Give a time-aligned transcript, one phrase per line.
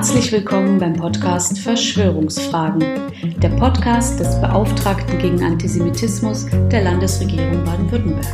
[0.00, 2.80] Herzlich willkommen beim Podcast Verschwörungsfragen,
[3.38, 8.24] der Podcast des Beauftragten gegen Antisemitismus der Landesregierung Baden-Württemberg.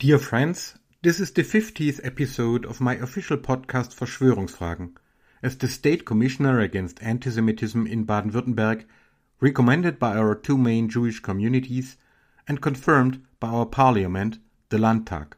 [0.00, 4.94] Dear friends, this is the 50th episode of my official podcast Verschwörungsfragen.
[5.42, 8.86] As the State Commissioner against Antisemitism in Baden-Württemberg,
[9.42, 11.96] recommended by our two main Jewish communities
[12.46, 15.34] and confirmed by our parliament, the Landtag.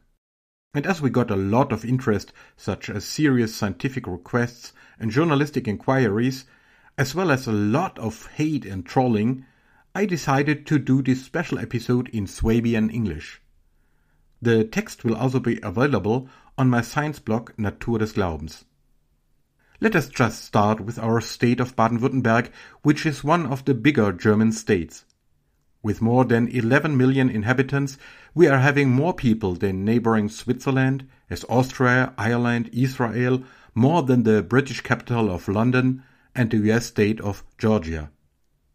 [0.75, 5.67] And as we got a lot of interest, such as serious scientific requests and journalistic
[5.67, 6.45] inquiries,
[6.99, 9.43] as well as a lot of hate and trolling,
[9.95, 13.41] I decided to do this special episode in Swabian English.
[14.39, 18.65] The text will also be available on my science blog Natur des Glaubens.
[19.81, 22.49] Let us just start with our state of Baden-Württemberg,
[22.81, 25.03] which is one of the bigger German states.
[25.83, 27.97] With more than 11 million inhabitants,
[28.33, 33.43] we are having more people than neighboring Switzerland, as Austria, Ireland, Israel,
[33.75, 38.11] more than the British capital of London and the US state of Georgia.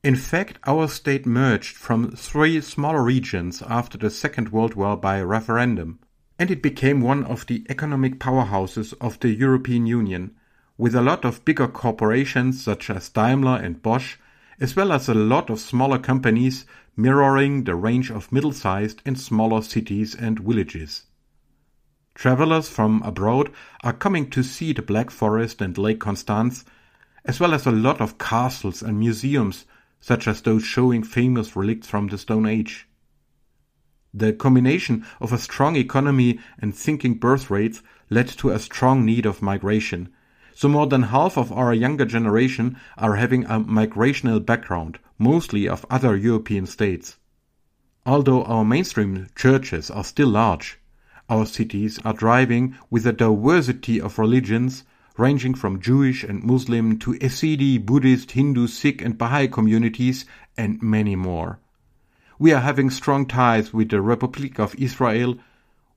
[0.05, 5.23] In fact, our state merged from three smaller regions after the Second World War by
[5.23, 5.98] referendum,
[6.39, 10.37] and it became one of the economic powerhouses of the European Union,
[10.81, 14.17] with a lot of bigger corporations such as Daimler and Bosch,
[14.59, 16.64] as well as a lot of smaller companies
[16.97, 21.05] mirroring the range of middle sized and smaller cities and villages.
[22.14, 23.53] Travelers from abroad
[23.84, 26.64] are coming to see the Black Forest and Lake Constance,
[27.27, 29.67] as well as a lot of castles and museums,
[30.01, 32.89] such as those showing famous relics from the Stone Age.
[34.14, 39.27] The combination of a strong economy and sinking birth rates led to a strong need
[39.27, 40.08] of migration,
[40.55, 45.87] so more than half of our younger generation are having a migrational background, mostly of
[45.91, 47.17] other European states.
[48.07, 50.79] Although our mainstream churches are still large,
[51.29, 54.85] our cities are driving with a diversity of religions
[55.17, 60.24] ranging from Jewish and Muslim to Yazidi, Buddhist, Hindu, Sikh and Baha'i communities
[60.57, 61.58] and many more.
[62.39, 65.36] We are having strong ties with the Republic of Israel,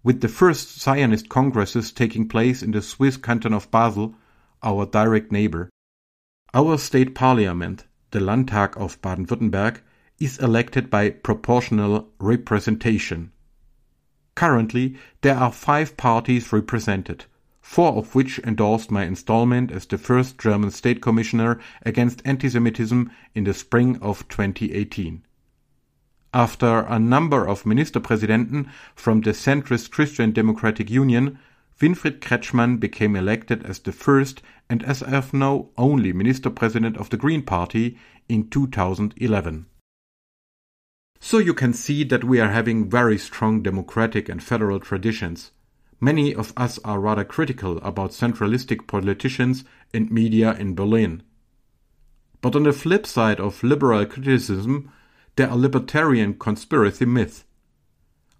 [0.03, 4.13] with the first Zionist congresses taking place in the Swiss canton of Basel
[4.63, 5.69] our direct neighbor.
[6.53, 9.81] Our state parliament, the Landtag of Baden-Württemberg,
[10.19, 13.31] is elected by proportional representation.
[14.35, 17.25] Currently, there are five parties represented,
[17.61, 23.43] four of which endorsed my installment as the first German state commissioner against anti-Semitism in
[23.43, 25.23] the spring of 2018.
[26.33, 31.37] After a number of Ministerpräsidenten from the centrist Christian Democratic Union,
[31.79, 37.09] Winfried Kretschmann became elected as the first and as of now only Minister President of
[37.09, 37.97] the Green Party
[38.29, 39.65] in 2011.
[41.19, 45.51] So you can see that we are having very strong democratic and federal traditions.
[45.99, 49.63] Many of us are rather critical about centralistic politicians
[49.93, 51.23] and media in Berlin.
[52.41, 54.91] But on the flip side of liberal criticism,
[55.37, 57.45] there are libertarian conspiracy myths.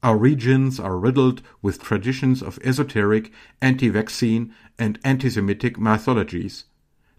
[0.03, 3.31] Our regions are riddled with traditions of esoteric,
[3.61, 6.65] anti-vaccine, and anti-Semitic mythologies.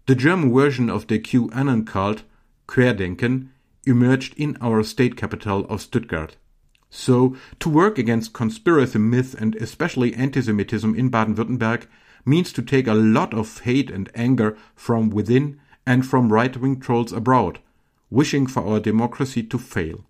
[0.05, 2.21] The German version of the QAnon cult,
[2.67, 3.49] Querdenken,
[3.87, 6.37] emerged in our state capital of Stuttgart.
[6.91, 11.87] So, to work against conspiracy myths and especially anti-Semitism in Baden-Württemberg
[12.23, 17.11] means to take a lot of hate and anger from within and from right-wing trolls
[17.11, 17.57] abroad,
[18.11, 20.05] wishing for our democracy to fail.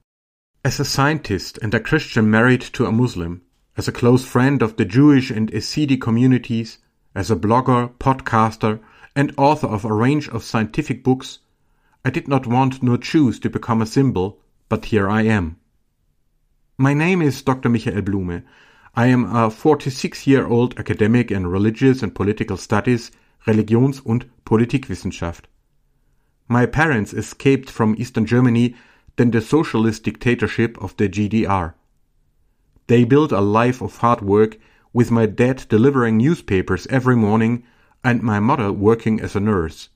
[0.66, 3.44] As a scientist and a Christian married to a Muslim,
[3.78, 6.80] as a close friend of the Jewish and Yazidi communities,
[7.14, 8.80] as a blogger, podcaster,
[9.16, 11.38] and author of a range of scientific books,
[12.04, 15.58] I did not want nor choose to become a symbol, but here I am.
[16.80, 17.70] My name is Dr.
[17.70, 18.42] Michael Blume.
[18.96, 23.12] I am a 46 year old academic in religious and political studies,
[23.46, 25.44] Religions- und Politikwissenschaft.
[26.48, 28.74] My parents escaped from Eastern Germany
[29.18, 31.74] than the socialist dictatorship of the GDR.
[32.88, 34.58] They built a life of hard work,
[34.94, 37.64] with my dad delivering newspapers every morning
[38.04, 39.90] and my mother working as a nurse.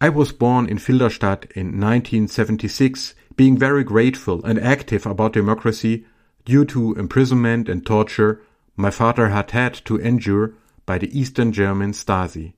[0.00, 6.04] I was born in Filderstadt in 1976, being very grateful and active about democracy
[6.44, 8.42] due to imprisonment and torture
[8.76, 10.54] my father had had to endure
[10.86, 12.54] by the Eastern German Stasi.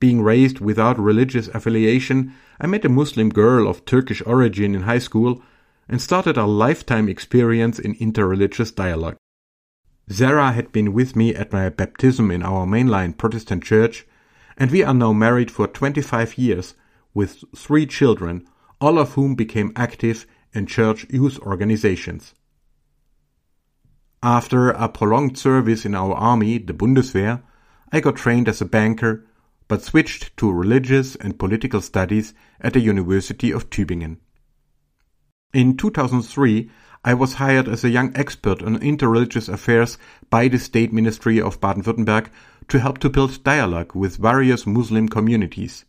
[0.00, 5.00] Being raised without religious affiliation, I met a Muslim girl of Turkish origin in high
[5.00, 5.42] school
[5.88, 9.16] and started a lifetime experience in interreligious dialogue.
[10.08, 14.06] Zara had been with me at my baptism in our mainline Protestant church,
[14.56, 16.74] and we are now married for 25 years
[17.12, 18.46] with three children,
[18.80, 22.32] all of whom became active in church youth organizations.
[24.22, 27.42] After a prolonged service in our army, the Bundeswehr,
[27.90, 29.26] I got trained as a banker,
[29.72, 34.18] but switched to religious and political studies at the University of Tübingen.
[35.54, 36.70] In 2003,
[37.02, 39.96] I was hired as a young expert on interreligious affairs
[40.28, 42.28] by the State Ministry of Baden-Württemberg
[42.68, 45.86] to help to build dialogue with various Muslim communities.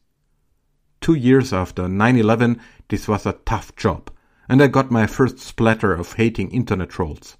[1.02, 4.10] Two years after 9-11, this was a tough job,
[4.48, 7.36] and I got my first splatter of hating internet trolls.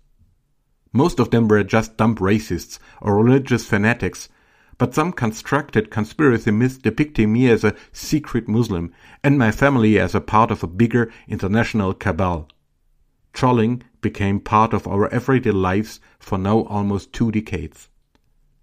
[0.92, 4.28] Most of them were just dumb racists or religious fanatics,
[4.78, 8.92] but some constructed conspiracy myths depicting me as a secret Muslim
[9.24, 12.48] and my family as a part of a bigger international cabal.
[13.34, 17.90] Trolling became part of our everyday lives for now almost two decades.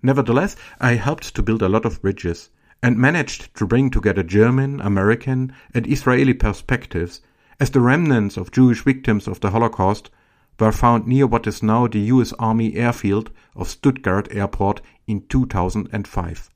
[0.02, 2.50] Nevertheless, I helped to build a lot of bridges
[2.82, 7.20] and managed to bring together German, American, and Israeli perspectives
[7.58, 10.10] as the remnants of Jewish victims of the Holocaust
[10.60, 16.50] were found near what is now the US Army airfield of Stuttgart Airport in 2005.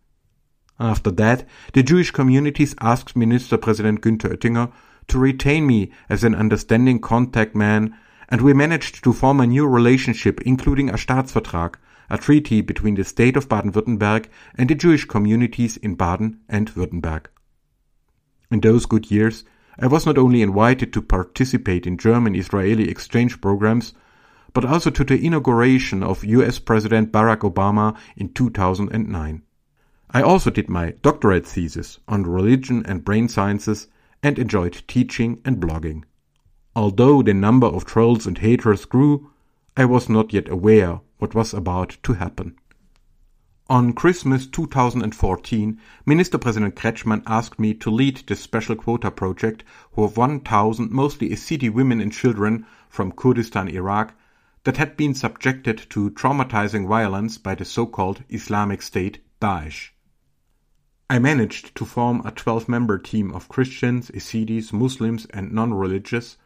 [0.78, 4.72] After that, the Jewish communities asked Minister President Günther Oettinger
[5.08, 7.96] to retain me as an understanding contact man,
[8.28, 11.76] and we managed to form a new relationship, including a Staatsvertrag,
[12.10, 17.26] a treaty between the state of Baden-Württemberg and the Jewish communities in Baden and Württemberg.
[18.50, 19.44] In those good years,
[19.79, 23.93] I was not only invited to participate in German Israeli exchange programs,
[24.53, 29.43] but also to the inauguration of US President Barack Obama in 2009.
[30.11, 33.88] I also did my doctorate thesis on religion and brain sciences
[34.23, 36.05] and enjoyed teaching and blogging.
[36.76, 39.31] Although the number of trolls and haters grew,
[39.76, 42.56] I was not yet aware what was about to happen.
[43.70, 49.64] On Christmas 2014, Minister President Kretschmann asked me to lead the special quota project
[49.96, 54.12] of 1,000 mostly Yazidi women and children from Kurdistan, Iraq,
[54.64, 59.93] that had been subjected to traumatizing violence by the so-called Islamic State Daesh.
[61.08, 66.37] I managed to form a 12-member team of Christians, Yazidis, Muslims and non-religious,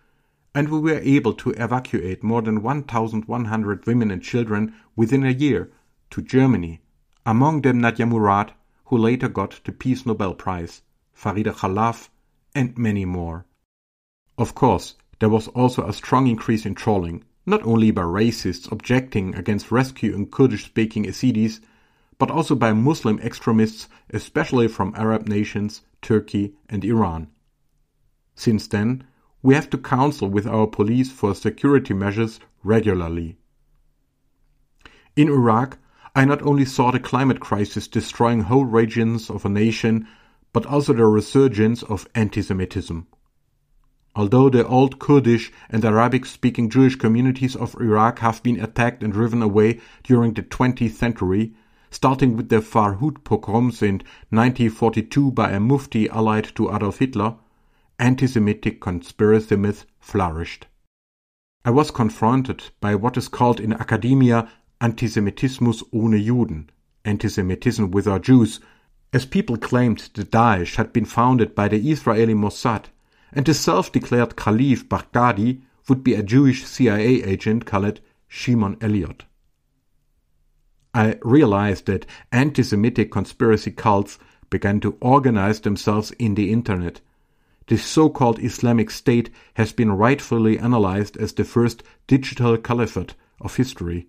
[0.55, 5.73] and we were able to evacuate more than 1,100 women and children within a year
[6.11, 6.81] to Germany,
[7.29, 8.55] among them Nadia Murad,
[8.87, 10.81] who later got the Peace Nobel Prize,
[11.15, 12.09] Farida Khalaf,
[12.55, 13.45] and many more.
[14.39, 19.35] Of course, there was also a strong increase in trolling, not only by racists objecting
[19.35, 21.61] against rescuing Kurdish-speaking Yazidis,
[22.17, 27.29] but also by Muslim extremists, especially from Arab nations, Turkey and Iran.
[28.37, 29.05] Since then,
[29.43, 33.37] we have to counsel with our police for security measures regularly.
[35.15, 35.77] In Iraq,
[36.19, 40.09] I not only saw the climate crisis destroying whole regions of a nation,
[40.53, 43.07] but also the resurgence of anti-Semitism.
[44.17, 49.43] Although the old Kurdish and Arabic-speaking Jewish communities of Iraq have been attacked and driven
[49.43, 51.55] away during the 20th century,
[51.89, 57.37] starting with the Farhud pogroms in 1942 by a mufti allied to Adolf Hitler,
[58.01, 60.67] anti-Semitic conspiracy myths flourished.
[61.65, 64.49] I was confronted by what is called in academia
[64.81, 66.69] Antisemitismus ohne Juden,
[67.05, 68.61] antisemitism without Jews,
[69.13, 72.85] as people claimed the Daesh had been founded by the Israeli Mossad,
[73.33, 79.25] and the self-declared Caliph Baghdadi would be a Jewish CIA agent called Shimon Elliot.
[80.95, 84.19] I realized that anti-Semitic conspiracy cults
[84.51, 87.01] began to organize themselves in the internet.
[87.67, 94.07] This so-called Islamic State has been rightfully analyzed as the first digital caliphate of history.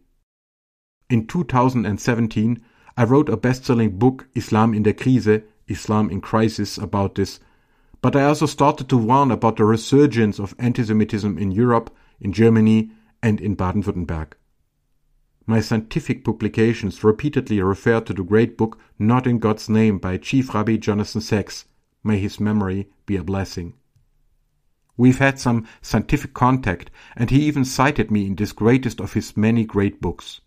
[1.09, 2.61] In 2017,
[2.95, 7.39] I wrote a best-selling book, Islam in der Krise, Islam in Crisis, about this.
[7.99, 11.89] But I also started to warn about the resurgence of antisemitism in Europe,
[12.21, 12.91] in Germany,
[13.23, 14.33] and in Baden-Württemberg.
[15.47, 20.53] My scientific publications repeatedly refer to the great book Not in God's Name by Chief
[20.53, 21.65] Rabbi Jonathan Sacks.
[22.03, 23.73] May his memory be a blessing.
[24.95, 29.35] We've had some scientific contact, and he even cited me in this greatest of his
[29.35, 30.41] many great books.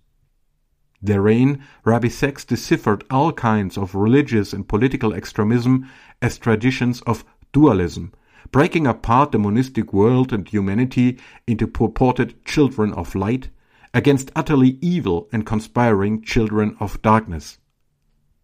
[1.02, 5.90] Therein, Rabbi Sacks deciphered all kinds of religious and political extremism
[6.20, 8.12] as traditions of dualism,
[8.52, 13.48] breaking apart the monistic world and humanity into purported children of light
[13.92, 17.58] against utterly evil and conspiring children of darkness.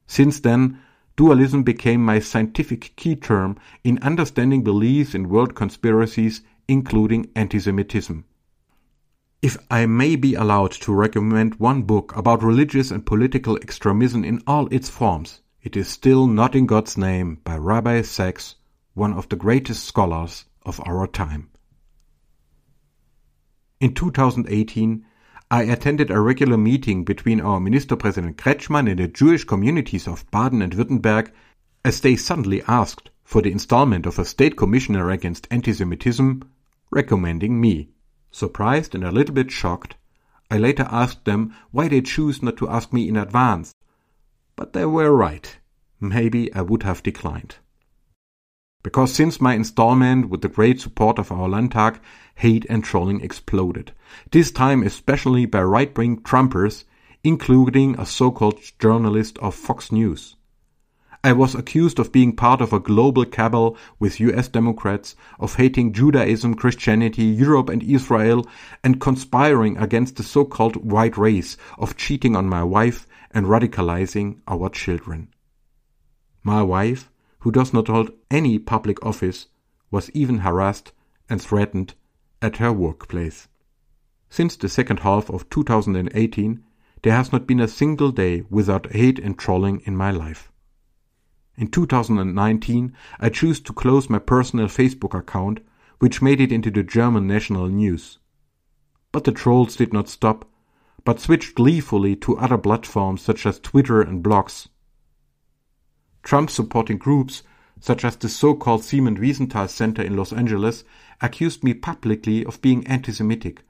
[0.09, 0.81] Since then,
[1.17, 8.25] dualism became my scientific key term in understanding beliefs in world conspiracies, including antisemitism.
[9.41, 14.43] If I may be allowed to recommend one book about religious and political extremism in
[14.49, 18.57] all its forms, it is still Not in God's Name by Rabbi Sacks,
[18.95, 21.51] one of the greatest scholars of our time.
[23.79, 25.05] In 2018,
[25.53, 30.29] I attended a regular meeting between our Minister President Kretschmann and the Jewish communities of
[30.33, 31.31] Baden and Württemberg
[31.85, 36.43] as they suddenly asked for the installment of a state commissioner against anti-Semitism,
[36.91, 37.91] recommending me.
[38.39, 39.97] Surprised and a little bit shocked,
[40.49, 43.75] I later asked them why they choose not to ask me in advance.
[44.55, 45.59] But they were right.
[45.99, 47.57] Maybe I would have declined.
[48.85, 51.99] Because since my installment with the great support of our Landtag,
[52.37, 53.91] hate and trolling exploded.
[54.31, 56.85] This time especially by right-wing Trumpers,
[57.25, 60.37] including a so-called journalist of Fox News.
[61.25, 65.93] I was accused of being part of a global cabal with US Democrats, of hating
[65.93, 68.47] Judaism, Christianity, Europe and Israel,
[68.85, 74.69] and conspiring against the so-called white race, of cheating on my wife and radicalizing our
[74.69, 75.29] children.
[76.45, 77.11] My wife,
[77.41, 79.49] who does not hold any public office,
[79.91, 80.93] was even harassed
[81.29, 81.95] and threatened
[82.41, 83.49] at her workplace.
[84.31, 86.63] Since the second half of 2018,
[87.03, 90.53] there has not been a single day without hate and trolling in my life.
[91.59, 95.59] In 2019, I chose to close my personal Facebook account,
[95.99, 98.21] which made it into the German national news.
[99.11, 100.49] But the trolls did not stop,
[101.05, 104.69] but switched gleefully to other platforms such as Twitter and blogs.
[106.23, 107.43] Trump supporting groups
[107.81, 110.85] such as the so-called Simon Wiesenthal Center in Los Angeles
[111.21, 113.65] accused me publicly of being anti-Semitic,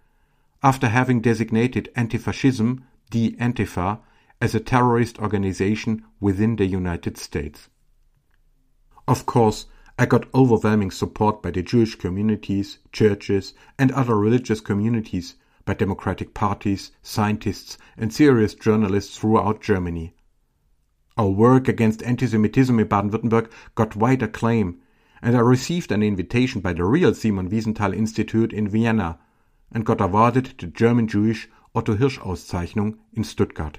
[0.63, 4.01] after having designated anti-fascism, the Antifa,
[4.43, 7.71] as a terrorist organization within the United States.
[9.09, 9.65] Of course,
[9.99, 15.35] I got overwhelming support by the Jewish communities, churches, and other religious communities,
[15.65, 20.13] by democratic parties, scientists, and serious journalists throughout Germany.
[21.17, 24.79] Our work against anti-Semitism in Baden-Württemberg got wide acclaim,
[25.23, 29.19] and I received an invitation by the real Simon Wiesenthal Institute in Vienna
[29.73, 33.79] and got awarded the German Jewish Otto Hirsch Auszeichnung in Stuttgart.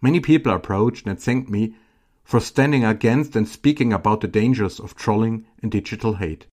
[0.00, 1.76] Many people approached and thanked me
[2.24, 6.46] for standing against and speaking about the dangers of trolling and digital hate.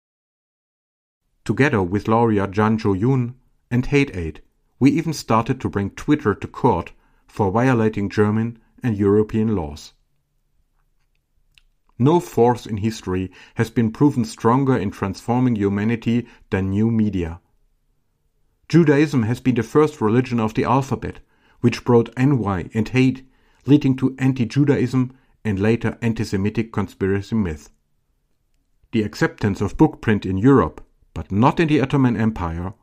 [1.45, 3.35] Together with lawyer Chan-jo Jun
[3.71, 4.43] and Hate Aid,
[4.79, 6.93] we even started to bring Twitter to court
[7.27, 9.93] for violating German and European laws.
[11.99, 17.41] No force in history has been proven stronger in transforming humanity than new media.
[18.69, 21.21] Judaism has been the first religion of the alphabet,
[21.61, 23.27] which brought envy and hate,
[23.65, 25.17] leading to anti-Judaism
[25.47, 27.71] and later anti-Semitic conspiracy myth.
[28.91, 30.85] The acceptance of book print in Europe,
[31.15, 32.75] but not in the Ottoman Empire,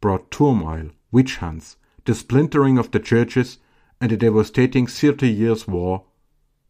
[0.00, 3.58] brought turmoil, witch hunts, the splintering of the churches,
[4.00, 6.04] and a devastating Thirty Years' War,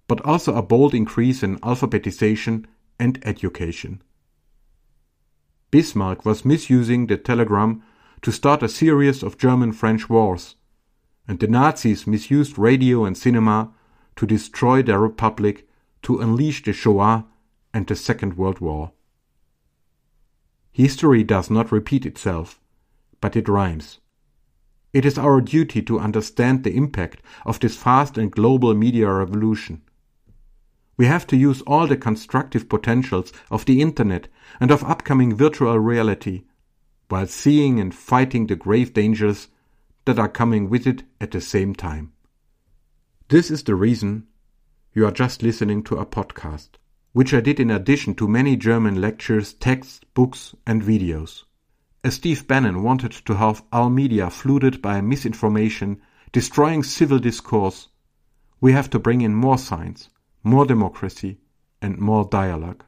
[0.09, 2.65] but also a bold increase in alphabetization
[2.99, 4.03] and education.
[5.71, 7.83] Bismarck was misusing the telegram
[8.23, 10.57] to start a series of German French wars,
[11.29, 13.73] and the Nazis misused radio and cinema
[14.17, 15.67] to destroy their republic,
[16.03, 17.27] to unleash the Shoah
[17.73, 18.93] and the Second World War.
[20.73, 22.61] History does not repeat itself,
[23.21, 24.01] but it rhymes.
[24.93, 29.83] It is our duty to understand the impact of this fast and global media revolution.
[30.97, 34.29] We have to use all the constructive potentials of the Internet
[34.61, 36.45] and of upcoming virtual reality,
[37.09, 39.49] while seeing and fighting the grave dangers
[40.05, 42.13] that are coming with it at the same time.
[43.29, 44.27] This is the reason
[44.93, 46.71] you are just listening to a podcast,
[47.13, 51.45] which I did in addition to many German lectures, texts, books, and videos.
[52.05, 56.01] As Steve Bannon wanted to have all media flooded by misinformation,
[56.33, 57.89] destroying civil discourse,
[58.61, 60.11] we have to bring in more science,
[60.43, 61.39] more democracy,
[61.81, 62.85] and more dialogue.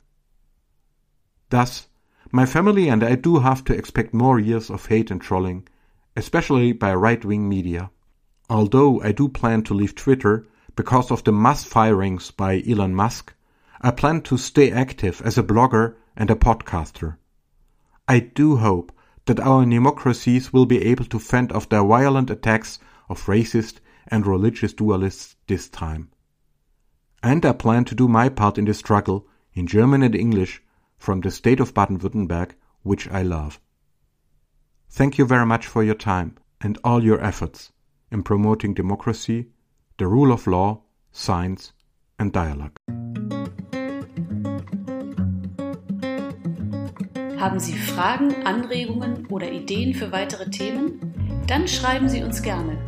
[1.51, 1.87] Thus,
[2.33, 5.69] my family and I do have to expect more years of hate and trolling,
[6.17, 7.91] especially by right wing media.
[8.51, 10.47] Although I do plan to leave Twitter
[10.77, 13.33] because of the mass firings by Elon Musk,
[13.81, 17.17] I plan to stay active as a blogger and a podcaster.
[18.07, 18.93] I do hope
[19.25, 24.27] that our democracies will be able to fend off the violent attacks of racist and
[24.27, 26.11] religious dualists this time.
[27.23, 30.63] And I plan to do my part in the struggle, in German and English,
[30.99, 32.51] from the state of Baden-Württemberg,
[32.83, 33.59] which I love.
[34.91, 37.73] Thank you very much for your time and all your efforts
[38.15, 39.49] in promoting democracy,
[39.99, 40.81] the rule of law,
[41.13, 41.75] science
[42.19, 42.73] and dialogue.
[47.37, 51.43] Haben Sie Fragen, Anregungen oder Ideen für weitere Themen?
[51.47, 52.79] Dann schreiben Sie uns gerne